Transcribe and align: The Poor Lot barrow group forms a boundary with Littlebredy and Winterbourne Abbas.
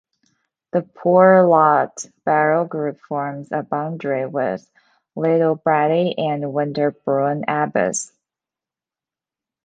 The 0.71 0.81
Poor 0.81 1.43
Lot 1.45 2.07
barrow 2.25 2.65
group 2.65 2.99
forms 3.01 3.49
a 3.51 3.61
boundary 3.61 4.25
with 4.25 4.67
Littlebredy 5.15 6.15
and 6.17 6.51
Winterbourne 6.51 7.43
Abbas. 7.47 8.11